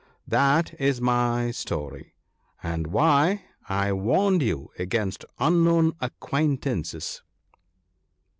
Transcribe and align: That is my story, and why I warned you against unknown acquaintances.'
That 0.27 0.73
is 0.81 0.99
my 0.99 1.51
story, 1.51 2.15
and 2.63 2.87
why 2.87 3.45
I 3.69 3.93
warned 3.93 4.41
you 4.41 4.71
against 4.79 5.25
unknown 5.37 5.93
acquaintances.' 6.01 7.21